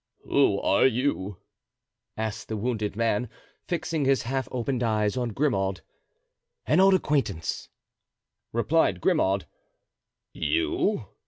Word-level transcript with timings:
"Who 0.23 0.59
are 0.61 0.87
you?" 0.87 1.37
asked 2.17 2.47
the 2.47 2.57
wounded 2.57 2.95
man, 2.95 3.29
fixing 3.67 4.03
his 4.03 4.23
half 4.23 4.47
opened 4.51 4.81
eyes 4.81 5.15
on 5.15 5.29
Grimaud. 5.29 5.81
"An 6.65 6.79
old 6.79 6.95
acquaintance," 6.95 7.69
replied 8.51 8.99
Grimaud. 8.99 9.45
"You?" 10.33 11.05